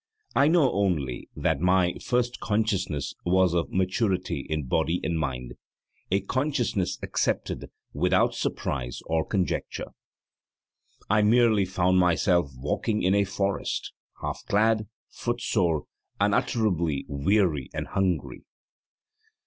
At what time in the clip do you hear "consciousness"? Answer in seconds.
2.39-3.13, 6.21-6.97